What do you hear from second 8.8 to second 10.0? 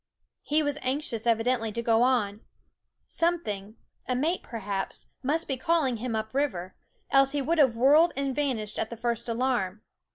the first alarm.